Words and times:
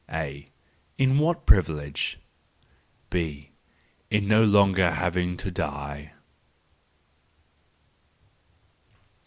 A: 0.11 0.49
"In 0.97 1.19
what 1.19 1.45
privilege?"—B: 1.45 3.51
"No 4.11 4.43
longer 4.43 4.89
having 4.93 5.37
to 5.37 5.51
die." 5.51 6.13